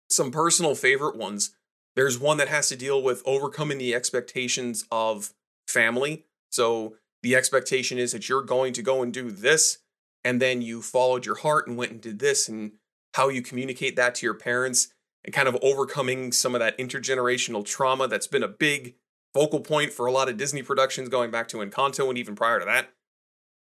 Some 0.09 0.31
personal 0.31 0.75
favorite 0.75 1.15
ones. 1.15 1.51
There's 1.95 2.19
one 2.19 2.37
that 2.37 2.47
has 2.47 2.69
to 2.69 2.75
deal 2.75 3.01
with 3.01 3.21
overcoming 3.25 3.77
the 3.77 3.93
expectations 3.93 4.85
of 4.91 5.33
family. 5.67 6.25
So 6.51 6.95
the 7.21 7.35
expectation 7.35 7.97
is 7.97 8.11
that 8.11 8.29
you're 8.29 8.41
going 8.41 8.73
to 8.73 8.81
go 8.81 9.01
and 9.01 9.13
do 9.13 9.31
this, 9.31 9.79
and 10.23 10.41
then 10.41 10.61
you 10.61 10.81
followed 10.81 11.25
your 11.25 11.35
heart 11.35 11.67
and 11.67 11.77
went 11.77 11.91
and 11.91 12.01
did 12.01 12.19
this, 12.19 12.47
and 12.47 12.73
how 13.13 13.29
you 13.29 13.41
communicate 13.41 13.95
that 13.95 14.15
to 14.15 14.25
your 14.25 14.33
parents 14.33 14.93
and 15.25 15.33
kind 15.33 15.47
of 15.47 15.57
overcoming 15.61 16.31
some 16.31 16.55
of 16.55 16.59
that 16.59 16.77
intergenerational 16.77 17.65
trauma 17.65 18.07
that's 18.07 18.27
been 18.27 18.43
a 18.43 18.47
big 18.47 18.95
focal 19.33 19.59
point 19.59 19.91
for 19.91 20.05
a 20.05 20.11
lot 20.11 20.29
of 20.29 20.37
Disney 20.37 20.63
productions 20.63 21.09
going 21.09 21.31
back 21.31 21.47
to 21.49 21.57
Encanto 21.57 22.07
and 22.09 22.17
even 22.17 22.35
prior 22.35 22.59
to 22.59 22.65
that. 22.65 22.89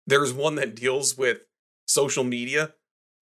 There's 0.05 0.33
one 0.33 0.55
that 0.55 0.75
deals 0.75 1.17
with 1.17 1.39
social 1.87 2.23
media 2.23 2.73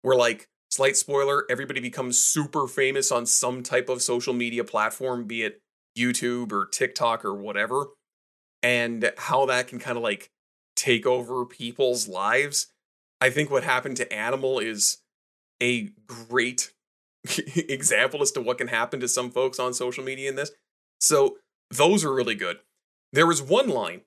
where 0.01 0.15
like 0.15 0.49
slight 0.73 0.97
spoiler, 0.97 1.45
everybody 1.49 1.79
becomes 1.79 2.17
super 2.17 2.67
famous 2.67 3.11
on 3.11 3.25
some 3.25 3.61
type 3.61 3.89
of 3.89 4.01
social 4.01 4.33
media 4.33 4.63
platform, 4.63 5.25
be 5.25 5.43
it 5.43 5.61
YouTube 5.97 6.51
or 6.51 6.65
TikTok 6.65 7.23
or 7.23 7.35
whatever, 7.35 7.87
and 8.63 9.11
how 9.17 9.45
that 9.45 9.67
can 9.67 9.77
kind 9.77 9.97
of 9.97 10.03
like 10.03 10.31
take 10.75 11.05
over 11.05 11.45
people's 11.45 12.07
lives. 12.07 12.67
I 13.21 13.29
think 13.29 13.51
what 13.51 13.63
happened 13.63 13.97
to 13.97 14.11
Animal 14.11 14.59
is 14.59 14.97
a 15.61 15.91
great 16.07 16.73
example 17.55 18.21
as 18.21 18.31
to 18.31 18.41
what 18.41 18.57
can 18.57 18.67
happen 18.67 18.99
to 18.99 19.07
some 19.07 19.29
folks 19.29 19.59
on 19.59 19.73
social 19.73 20.03
media 20.03 20.27
in 20.29 20.35
this. 20.35 20.51
So 20.99 21.37
those 21.69 22.03
are 22.03 22.13
really 22.13 22.35
good. 22.35 22.57
There 23.11 23.27
was 23.27 23.41
one 23.41 23.69
line 23.69 24.01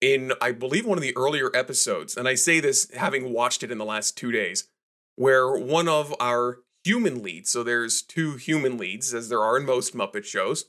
in, 0.00 0.32
I 0.40 0.52
believe, 0.52 0.86
one 0.86 0.98
of 0.98 1.02
the 1.02 1.16
earlier 1.16 1.50
episodes, 1.54 2.16
and 2.16 2.28
I 2.28 2.34
say 2.34 2.60
this 2.60 2.90
having 2.92 3.32
watched 3.32 3.64
it 3.64 3.72
in 3.72 3.78
the 3.78 3.84
last 3.84 4.16
two 4.16 4.30
days, 4.30 4.68
where 5.16 5.56
one 5.56 5.88
of 5.88 6.14
our 6.20 6.60
human 6.84 7.22
leads, 7.22 7.50
so 7.50 7.62
there's 7.62 8.02
two 8.02 8.36
human 8.36 8.78
leads, 8.78 9.12
as 9.12 9.28
there 9.28 9.42
are 9.42 9.56
in 9.56 9.66
most 9.66 9.94
Muppet 9.94 10.24
shows, 10.24 10.66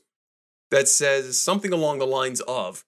that 0.70 0.88
says 0.88 1.40
something 1.40 1.72
along 1.72 1.98
the 1.98 2.06
lines 2.06 2.40
of, 2.42 2.84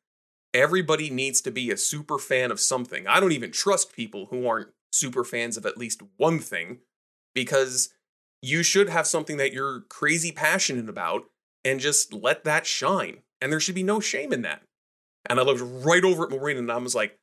everybody 0.52 1.10
needs 1.10 1.40
to 1.40 1.50
be 1.50 1.70
a 1.70 1.76
super 1.76 2.18
fan 2.18 2.50
of 2.50 2.58
something. 2.58 3.06
I 3.06 3.20
don't 3.20 3.32
even 3.32 3.52
trust 3.52 3.94
people 3.94 4.26
who 4.26 4.46
aren't 4.46 4.70
super 4.92 5.24
fans 5.24 5.56
of 5.56 5.64
at 5.64 5.78
least 5.78 6.02
one 6.16 6.40
thing 6.40 6.78
because 7.34 7.90
you 8.42 8.62
should 8.62 8.88
have 8.88 9.06
something 9.06 9.36
that 9.36 9.52
you're 9.52 9.82
crazy 9.82 10.32
passionate 10.32 10.88
about 10.88 11.24
and 11.64 11.78
just 11.78 12.12
let 12.12 12.44
that 12.44 12.66
shine. 12.66 13.18
And 13.40 13.52
there 13.52 13.60
should 13.60 13.74
be 13.74 13.82
no 13.82 14.00
shame 14.00 14.32
in 14.32 14.42
that. 14.42 14.62
And 15.28 15.38
I 15.38 15.42
looked 15.42 15.62
right 15.62 16.04
over 16.04 16.24
at 16.24 16.30
Marina 16.30 16.60
and 16.60 16.72
I 16.72 16.78
was 16.78 16.94
like, 16.94 17.18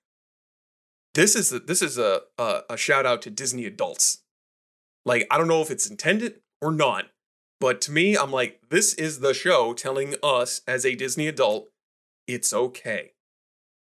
this 1.14 1.36
is 1.36 1.52
a, 1.52 1.60
this 1.60 1.82
is 1.82 1.98
a, 1.98 2.22
a, 2.38 2.62
a 2.70 2.78
shout 2.78 3.06
out 3.06 3.22
to 3.24 3.30
Disney 3.30 3.66
adults. 3.66 4.20
Like 5.06 5.28
I 5.32 5.38
don't 5.38 5.48
know 5.48 5.62
if 5.62 5.72
it's 5.72 5.90
intended 5.90 6.42
or 6.62 6.72
not, 6.72 7.06
but 7.60 7.82
to 7.82 7.92
me, 7.92 8.16
I'm 8.16 8.32
like, 8.32 8.62
this 8.70 8.94
is 8.94 9.20
the 9.20 9.34
show 9.34 9.74
telling 9.74 10.16
us 10.22 10.62
as 10.68 10.86
a 10.86 10.96
Disney 10.96 11.28
adult, 11.28 11.70
it's 12.28 12.54
okay. 12.54 13.14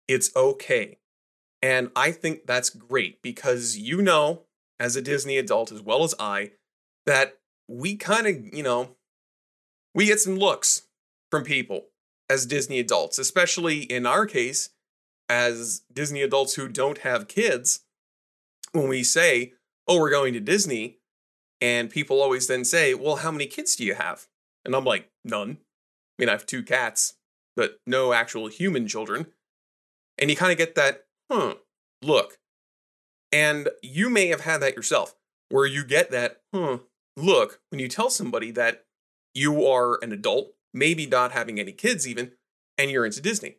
It's 0.08 0.36
okay. 0.36 0.98
And 1.62 1.92
I 1.96 2.12
think 2.12 2.48
that's 2.48 2.70
great 2.70 3.22
because 3.22 3.78
you 3.78 4.02
know, 4.02 4.44
as 4.80 4.96
a 4.96 5.02
Disney 5.02 5.38
adult 5.38 5.72
as 5.72 5.82
well 5.82 6.04
as 6.04 6.16
I, 6.20 6.52
that 7.06 7.38
we 7.68 7.96
kind 7.96 8.28
of, 8.28 8.54
you 8.54 8.64
know, 8.64 8.96
we 9.94 10.08
get 10.08 10.20
some 10.20 10.38
looks 10.38 10.84
from 11.30 11.44
people 11.44 11.86
as 12.30 12.46
Disney 12.46 12.80
adults, 12.80 13.20
especially 13.20 13.80
in 13.80 14.06
our 14.06 14.26
case, 14.26 14.70
as 15.30 15.82
Disney 15.94 16.22
adults 16.22 16.56
who 16.56 16.68
don't 16.68 17.00
have 17.00 17.28
kids. 17.28 17.82
When 18.72 18.88
we 18.88 19.04
say, 19.04 19.54
oh, 19.88 20.00
we're 20.00 20.10
going 20.10 20.34
to 20.34 20.40
Disney, 20.40 21.00
and 21.62 21.90
people 21.90 22.22
always 22.22 22.48
then 22.48 22.66
say, 22.66 22.94
well, 22.94 23.18
how 23.18 23.32
many 23.32 23.46
kids 23.46 23.76
do 23.76 23.86
you 23.86 23.94
have? 23.94 24.28
And 24.66 24.76
I'm 24.76 24.84
like, 24.84 25.10
none. 25.24 25.58
I 25.60 26.22
mean, 26.22 26.30
I 26.30 26.34
have 26.34 26.46
two 26.46 26.64
cats, 26.64 27.14
but 27.56 27.80
no 27.86 28.14
actual 28.14 28.48
human 28.48 28.88
children. 28.88 29.28
And 30.18 30.30
you 30.30 30.36
kind 30.36 30.52
of 30.52 30.58
get 30.58 30.76
that, 30.76 31.06
huh, 31.32 31.56
look. 32.02 32.40
And 33.32 33.70
you 33.82 34.10
may 34.10 34.28
have 34.28 34.42
had 34.42 34.62
that 34.62 34.76
yourself, 34.76 35.16
where 35.50 35.66
you 35.66 35.86
get 35.86 36.12
that, 36.12 36.42
huh, 36.54 36.80
look 37.16 37.62
when 37.70 37.80
you 37.80 37.88
tell 37.88 38.10
somebody 38.10 38.52
that 38.52 38.86
you 39.34 39.66
are 39.66 39.98
an 40.04 40.12
adult, 40.12 40.54
maybe 40.74 41.06
not 41.06 41.32
having 41.32 41.60
any 41.60 41.72
kids 41.72 42.08
even, 42.08 42.32
and 42.78 42.92
you're 42.92 43.06
into 43.06 43.22
Disney. 43.22 43.58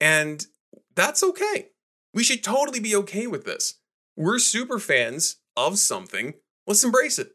And 0.00 0.46
that's 0.94 1.22
okay. 1.22 1.68
We 2.14 2.24
should 2.24 2.42
totally 2.42 2.80
be 2.80 2.96
okay 2.96 3.26
with 3.26 3.44
this. 3.44 3.78
We're 4.16 4.38
super 4.38 4.78
fans 4.78 5.36
of 5.56 5.78
something. 5.78 6.34
Let's 6.66 6.84
embrace 6.84 7.18
it. 7.18 7.32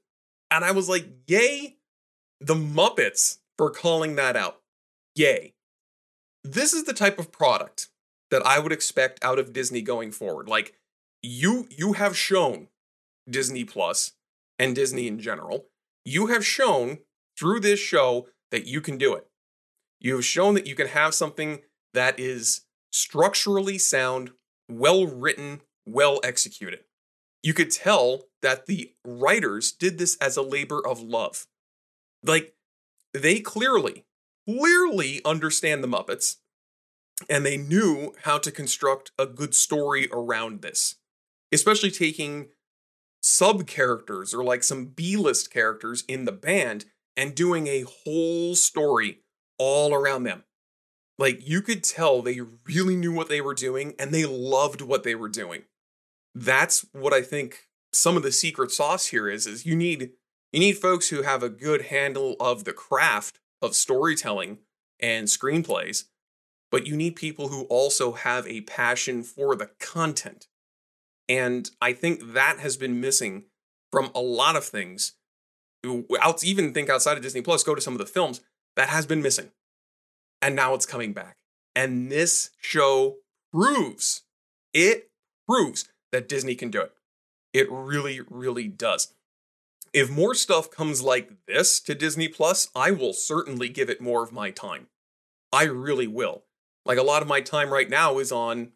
And 0.51 0.63
I 0.63 0.72
was 0.72 0.88
like, 0.88 1.08
yay, 1.27 1.77
the 2.39 2.55
Muppets 2.55 3.39
for 3.58 3.70
calling 3.70 4.15
that 4.15 4.36
out. 4.36 4.62
Yay. 5.15 5.53
This 6.44 6.74
is 6.74 6.84
the 6.84 6.94
type 6.94 7.17
of 7.17 7.32
product 7.32 7.89
that 8.32 8.46
I 8.46 8.60
would 8.60 8.72
expect 8.72 9.24
out 9.24 9.39
of 9.39 9.53
Disney 9.53 9.82
going 9.82 10.12
forward. 10.12 10.48
Like 10.48 10.74
you 11.22 11.67
you 11.70 11.94
have 11.94 12.15
shown 12.15 12.67
Disney 13.29 13.63
Plus 13.63 14.13
and 14.60 14.75
Disney 14.75 15.08
in 15.08 15.20
general, 15.20 15.65
you 16.03 16.27
have 16.27 16.46
shown 16.46 17.00
through 17.38 17.60
this 17.60 17.79
show 17.79 18.27
that 18.51 18.67
you 18.67 18.82
can 18.82 18.98
do 18.98 19.13
it. 19.13 19.27
You 20.00 20.15
have 20.15 20.25
shown 20.25 20.53
that 20.53 20.67
you 20.67 20.75
can 20.75 20.88
have 20.88 21.13
something 21.13 21.62
that 21.94 22.20
is 22.20 22.62
structurally 22.91 23.77
sound, 23.77 24.32
well 24.70 25.05
written, 25.08 25.62
well 25.86 26.20
executed. 26.24 26.82
You 27.44 27.53
could 27.53 27.72
tell 27.72 28.24
that 28.45 28.67
the 28.67 28.93
writers 29.03 29.71
did 29.71 29.97
this 29.97 30.15
as 30.17 30.37
a 30.37 30.43
labor 30.43 30.79
of 30.85 31.01
love. 31.01 31.47
Like, 32.23 32.53
they 33.11 33.39
clearly, 33.39 34.05
clearly 34.47 35.19
understand 35.25 35.83
the 35.83 35.87
Muppets, 35.87 36.35
and 37.27 37.43
they 37.43 37.57
knew 37.57 38.13
how 38.21 38.37
to 38.37 38.51
construct 38.51 39.11
a 39.17 39.25
good 39.25 39.55
story 39.55 40.07
around 40.11 40.61
this, 40.61 40.97
especially 41.51 41.89
taking 41.89 42.49
sub 43.19 43.65
characters 43.65 44.31
or 44.31 44.43
like 44.43 44.63
some 44.63 44.85
B 44.85 45.17
list 45.17 45.51
characters 45.51 46.03
in 46.07 46.25
the 46.25 46.31
band 46.31 46.85
and 47.17 47.33
doing 47.33 47.65
a 47.65 47.81
whole 47.81 48.53
story 48.53 49.21
all 49.57 49.91
around 49.91 50.25
them. 50.25 50.43
Like 51.17 51.47
you 51.49 51.63
could 51.63 51.83
tell 51.83 52.21
they 52.21 52.41
really 52.67 52.95
knew 52.95 53.11
what 53.11 53.27
they 53.27 53.41
were 53.41 53.55
doing 53.55 53.95
and 53.97 54.11
they 54.11 54.25
loved 54.25 54.81
what 54.81 55.01
they 55.01 55.15
were 55.15 55.29
doing. 55.29 55.63
That's 56.35 56.85
what 56.91 57.11
I 57.11 57.23
think 57.23 57.64
some 57.95 58.17
of 58.17 58.23
the 58.23 58.31
secret 58.31 58.71
sauce 58.71 59.07
here 59.07 59.29
is 59.29 59.47
is 59.47 59.65
you 59.65 59.75
need 59.75 60.11
you 60.51 60.59
need 60.59 60.77
folks 60.77 61.09
who 61.09 61.21
have 61.21 61.43
a 61.43 61.49
good 61.49 61.83
handle 61.83 62.35
of 62.39 62.63
the 62.63 62.73
craft 62.73 63.39
of 63.61 63.75
storytelling 63.75 64.59
and 64.99 65.27
screenplays, 65.27 66.05
but 66.71 66.85
you 66.85 66.95
need 66.95 67.15
people 67.15 67.49
who 67.49 67.63
also 67.63 68.13
have 68.13 68.47
a 68.47 68.61
passion 68.61 69.23
for 69.23 69.55
the 69.55 69.71
content. 69.79 70.47
And 71.27 71.69
I 71.81 71.93
think 71.93 72.33
that 72.33 72.59
has 72.59 72.77
been 72.77 73.01
missing 73.01 73.45
from 73.91 74.11
a 74.13 74.21
lot 74.21 74.55
of 74.55 74.63
things. 74.63 75.13
Out 76.21 76.43
even 76.43 76.73
think 76.73 76.89
outside 76.89 77.17
of 77.17 77.23
Disney 77.23 77.41
Plus, 77.41 77.63
go 77.63 77.75
to 77.75 77.81
some 77.81 77.93
of 77.93 77.99
the 77.99 78.05
films 78.05 78.41
that 78.75 78.89
has 78.89 79.05
been 79.05 79.21
missing 79.21 79.51
and 80.41 80.55
now 80.55 80.73
it's 80.73 80.85
coming 80.85 81.11
back. 81.11 81.37
And 81.75 82.11
this 82.11 82.51
show 82.61 83.17
proves, 83.51 84.23
it 84.73 85.09
proves 85.47 85.89
that 86.11 86.29
Disney 86.29 86.55
can 86.55 86.69
do 86.69 86.81
it. 86.81 86.93
It 87.55 87.71
really, 87.71 88.19
really 88.29 88.67
does. 88.67 89.13
If 89.93 90.09
more 90.09 90.35
stuff 90.35 90.69
comes 90.69 91.01
like 91.01 91.31
this 91.47 91.79
to 91.79 91.95
Disney 91.95 92.27
Plus, 92.27 92.67
I 92.75 92.91
will 92.91 93.13
certainly 93.13 93.69
give 93.69 93.89
it 93.89 94.01
more 94.01 94.24
of 94.24 94.33
my 94.33 94.51
time. 94.51 94.88
I 95.53 95.63
really 95.63 96.05
will. 96.05 96.43
Like 96.85 96.97
a 96.97 97.03
lot 97.03 97.21
of 97.21 97.29
my 97.29 97.39
time 97.39 97.71
right 97.71 97.89
now 97.89 98.19
is 98.19 98.29
on 98.29 98.74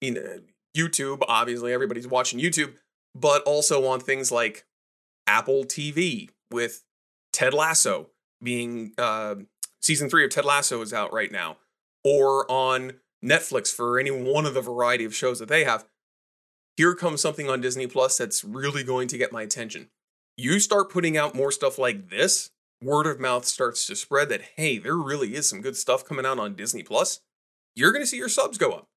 you 0.00 0.10
know, 0.10 0.40
YouTube. 0.76 1.22
Obviously, 1.28 1.72
everybody's 1.72 2.08
watching 2.08 2.40
YouTube, 2.40 2.74
but 3.14 3.42
also 3.44 3.86
on 3.86 4.00
things 4.00 4.32
like 4.32 4.66
Apple 5.28 5.62
TV 5.64 6.30
with 6.50 6.82
Ted 7.32 7.54
Lasso 7.54 8.10
being 8.42 8.94
uh, 8.98 9.36
season 9.80 10.10
three 10.10 10.24
of 10.24 10.30
Ted 10.30 10.44
Lasso 10.44 10.82
is 10.82 10.92
out 10.92 11.12
right 11.12 11.30
now, 11.30 11.58
or 12.02 12.50
on 12.50 12.94
Netflix 13.24 13.72
for 13.72 13.96
any 13.96 14.10
one 14.10 14.44
of 14.44 14.54
the 14.54 14.60
variety 14.60 15.04
of 15.04 15.14
shows 15.14 15.38
that 15.38 15.48
they 15.48 15.62
have. 15.62 15.84
Here 16.76 16.94
comes 16.94 17.20
something 17.20 17.50
on 17.50 17.60
Disney 17.60 17.86
Plus 17.86 18.16
that's 18.16 18.44
really 18.44 18.82
going 18.82 19.08
to 19.08 19.18
get 19.18 19.32
my 19.32 19.42
attention. 19.42 19.88
You 20.36 20.58
start 20.58 20.90
putting 20.90 21.16
out 21.16 21.34
more 21.34 21.52
stuff 21.52 21.78
like 21.78 22.08
this, 22.08 22.50
word 22.82 23.06
of 23.06 23.20
mouth 23.20 23.44
starts 23.44 23.86
to 23.86 23.96
spread 23.96 24.28
that, 24.30 24.42
hey, 24.56 24.78
there 24.78 24.96
really 24.96 25.34
is 25.34 25.48
some 25.48 25.60
good 25.60 25.76
stuff 25.76 26.04
coming 26.04 26.26
out 26.26 26.38
on 26.38 26.54
Disney 26.54 26.82
Plus. 26.82 27.20
You're 27.74 27.92
going 27.92 28.02
to 28.02 28.06
see 28.06 28.16
your 28.16 28.28
subs 28.28 28.58
go 28.58 28.72
up. 28.72 28.88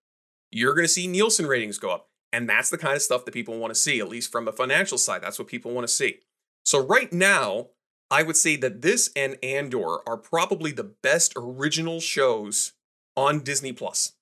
You're 0.52 0.74
going 0.74 0.86
to 0.86 0.92
see 0.94 1.08
Nielsen 1.08 1.48
ratings 1.48 1.78
go 1.78 1.92
up. 1.92 2.08
And 2.32 2.50
that's 2.50 2.70
the 2.70 2.78
kind 2.78 2.96
of 2.96 3.02
stuff 3.02 3.26
that 3.26 3.34
people 3.34 3.58
want 3.58 3.74
to 3.74 3.80
see, 3.80 4.00
at 4.00 4.10
least 4.10 4.32
from 4.32 4.48
a 4.48 4.52
financial 4.52 4.98
side. 4.98 5.22
That's 5.22 5.40
what 5.40 5.48
people 5.48 5.72
want 5.72 5.88
to 5.88 5.94
see. 5.94 6.20
So, 6.66 6.86
right 6.86 7.12
now, 7.14 7.68
I 8.12 8.24
would 8.24 8.36
say 8.36 8.56
that 8.58 8.82
this 8.82 9.10
and 9.16 9.38
Andor 9.42 10.08
are 10.08 10.18
probably 10.18 10.72
the 10.72 10.84
best 10.84 11.34
original 11.38 12.00
shows 12.00 12.74
on 13.16 13.40
Disney 13.40 13.72
Plus. 13.72 14.14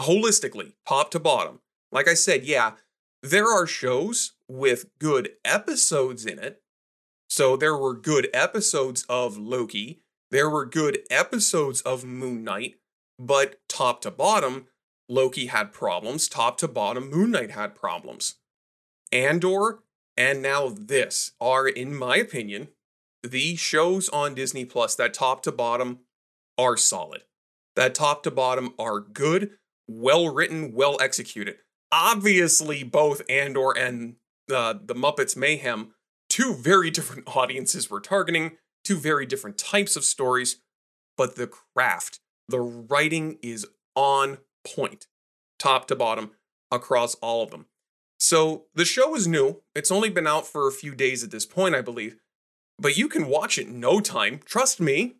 Holistically, 0.00 0.72
top 0.88 1.10
to 1.10 1.20
bottom. 1.20 1.60
Like 1.92 2.08
I 2.08 2.14
said, 2.14 2.44
yeah, 2.44 2.72
there 3.22 3.48
are 3.48 3.66
shows 3.66 4.32
with 4.48 4.86
good 4.98 5.30
episodes 5.44 6.24
in 6.24 6.38
it. 6.38 6.62
So 7.28 7.56
there 7.56 7.76
were 7.76 7.94
good 7.94 8.28
episodes 8.32 9.04
of 9.08 9.36
Loki, 9.36 10.02
there 10.30 10.48
were 10.50 10.66
good 10.66 11.00
episodes 11.10 11.80
of 11.82 12.04
Moon 12.04 12.44
Knight, 12.44 12.76
but 13.18 13.60
top 13.68 14.00
to 14.02 14.10
bottom, 14.10 14.66
Loki 15.08 15.46
had 15.46 15.72
problems, 15.72 16.28
top 16.28 16.56
to 16.58 16.68
bottom, 16.68 17.10
Moon 17.10 17.32
Knight 17.32 17.52
had 17.52 17.74
problems. 17.74 18.36
Andor 19.12 19.80
and 20.16 20.42
now 20.42 20.68
this 20.68 21.32
are, 21.40 21.68
in 21.68 21.94
my 21.94 22.16
opinion, 22.16 22.68
the 23.22 23.56
shows 23.56 24.08
on 24.08 24.34
Disney 24.34 24.64
Plus 24.64 24.94
that 24.96 25.14
top 25.14 25.42
to 25.44 25.52
bottom 25.52 26.00
are 26.58 26.76
solid. 26.76 27.22
That 27.76 27.94
top 27.94 28.22
to 28.24 28.30
bottom 28.30 28.74
are 28.78 29.00
good, 29.00 29.52
well 29.88 30.28
written, 30.28 30.72
well 30.72 30.96
executed. 31.00 31.56
Obviously, 31.92 32.82
both 32.82 33.22
Andor 33.28 33.72
and 33.76 34.16
uh, 34.52 34.74
the 34.82 34.94
Muppets 34.94 35.36
Mayhem, 35.36 35.94
two 36.28 36.54
very 36.54 36.90
different 36.90 37.24
audiences 37.36 37.90
we're 37.90 38.00
targeting, 38.00 38.52
two 38.84 38.96
very 38.96 39.26
different 39.26 39.58
types 39.58 39.96
of 39.96 40.04
stories, 40.04 40.56
but 41.16 41.36
the 41.36 41.46
craft, 41.46 42.20
the 42.48 42.60
writing 42.60 43.38
is 43.42 43.66
on 43.94 44.38
point, 44.64 45.06
top 45.58 45.86
to 45.88 45.96
bottom, 45.96 46.32
across 46.70 47.14
all 47.16 47.42
of 47.42 47.50
them. 47.50 47.66
So 48.18 48.66
the 48.74 48.84
show 48.84 49.14
is 49.14 49.26
new. 49.26 49.62
It's 49.74 49.90
only 49.90 50.10
been 50.10 50.26
out 50.26 50.46
for 50.46 50.68
a 50.68 50.72
few 50.72 50.94
days 50.94 51.24
at 51.24 51.30
this 51.30 51.46
point, 51.46 51.74
I 51.74 51.80
believe, 51.80 52.16
but 52.78 52.96
you 52.96 53.08
can 53.08 53.26
watch 53.26 53.58
it 53.58 53.66
in 53.66 53.80
no 53.80 54.00
time. 54.00 54.40
Trust 54.44 54.80
me. 54.80 55.16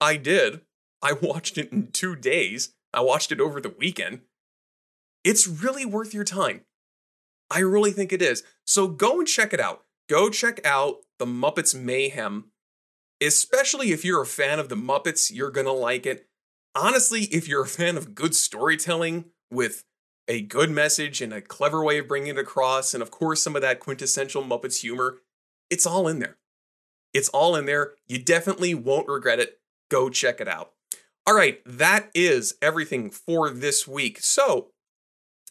I 0.00 0.16
did. 0.16 0.60
I 1.00 1.12
watched 1.22 1.56
it 1.58 1.72
in 1.72 1.88
two 1.92 2.16
days. 2.16 2.74
I 2.92 3.00
watched 3.00 3.32
it 3.32 3.40
over 3.40 3.60
the 3.60 3.74
weekend. 3.76 4.20
It's 5.24 5.48
really 5.48 5.86
worth 5.86 6.14
your 6.14 6.24
time. 6.24 6.62
I 7.50 7.60
really 7.60 7.90
think 7.90 8.12
it 8.12 8.22
is. 8.22 8.42
So 8.64 8.88
go 8.88 9.18
and 9.18 9.28
check 9.28 9.52
it 9.52 9.60
out. 9.60 9.82
Go 10.08 10.28
check 10.28 10.60
out 10.64 10.98
The 11.18 11.26
Muppets 11.26 11.74
Mayhem. 11.74 12.50
Especially 13.22 13.90
if 13.92 14.04
you're 14.04 14.22
a 14.22 14.26
fan 14.26 14.58
of 14.58 14.68
The 14.68 14.76
Muppets, 14.76 15.34
you're 15.34 15.50
going 15.50 15.66
to 15.66 15.72
like 15.72 16.04
it. 16.04 16.26
Honestly, 16.74 17.22
if 17.24 17.48
you're 17.48 17.62
a 17.62 17.68
fan 17.68 17.96
of 17.96 18.14
good 18.14 18.34
storytelling 18.34 19.26
with 19.50 19.84
a 20.26 20.42
good 20.42 20.70
message 20.70 21.20
and 21.20 21.32
a 21.32 21.40
clever 21.40 21.82
way 21.84 21.98
of 21.98 22.08
bringing 22.08 22.36
it 22.36 22.38
across, 22.38 22.92
and 22.92 23.02
of 23.02 23.10
course, 23.10 23.42
some 23.42 23.56
of 23.56 23.62
that 23.62 23.80
quintessential 23.80 24.42
Muppets 24.42 24.80
humor, 24.80 25.18
it's 25.70 25.86
all 25.86 26.08
in 26.08 26.18
there. 26.18 26.36
It's 27.12 27.28
all 27.28 27.54
in 27.54 27.66
there. 27.66 27.92
You 28.08 28.18
definitely 28.18 28.74
won't 28.74 29.08
regret 29.08 29.38
it. 29.38 29.60
Go 29.90 30.10
check 30.10 30.40
it 30.40 30.48
out. 30.48 30.72
All 31.26 31.34
right, 31.34 31.60
that 31.64 32.10
is 32.14 32.56
everything 32.60 33.10
for 33.10 33.48
this 33.48 33.86
week. 33.88 34.18
So, 34.20 34.70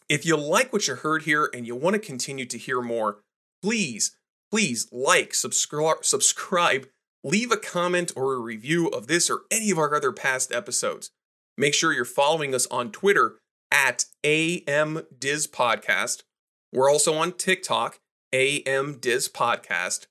if 0.10 0.26
you 0.26 0.38
like 0.38 0.72
what 0.72 0.88
you 0.88 0.96
heard 0.96 1.24
here 1.24 1.50
and 1.54 1.66
you 1.66 1.76
want 1.76 1.94
to 1.96 2.00
continue 2.00 2.46
to 2.46 2.58
hear 2.58 2.82
more, 2.82 3.20
please, 3.62 4.16
please 4.52 4.88
like, 4.92 5.34
subscribe, 5.34 6.06
subscribe, 6.06 6.88
leave 7.24 7.52
a 7.52 7.58
comment 7.58 8.12
or 8.16 8.34
a 8.34 8.40
review 8.40 8.88
of 8.88 9.08
this 9.08 9.30
or 9.30 9.42
any 9.50 9.72
of 9.72 9.78
our 9.78 9.96
other 9.96 10.12
past 10.12 10.52
episodes. 10.52 11.12
Make 11.58 11.74
sure 11.74 11.94
you're 11.94 12.06
following 12.06 12.54
us 12.54 12.68
on 12.68 12.92
Twitter 12.92 13.36
at 13.72 14.06
AMDiz 14.24 15.50
Podcast. 15.50 16.24
We're 16.72 16.92
also 16.92 17.14
on 17.14 17.34
TikTok, 17.34 18.00
AMDiz 18.34 19.32
Podcast. 19.32 20.08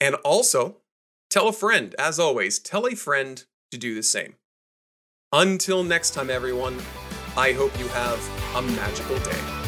And 0.00 0.14
also, 0.16 0.78
tell 1.28 1.48
a 1.48 1.52
friend, 1.52 1.94
as 1.98 2.18
always, 2.18 2.58
tell 2.58 2.86
a 2.86 2.94
friend 2.94 3.44
to 3.70 3.78
do 3.78 3.94
the 3.94 4.02
same. 4.02 4.34
Until 5.32 5.84
next 5.84 6.14
time, 6.14 6.30
everyone, 6.30 6.78
I 7.36 7.52
hope 7.52 7.78
you 7.78 7.86
have 7.88 8.18
a 8.56 8.62
magical 8.62 9.18
day. 9.20 9.59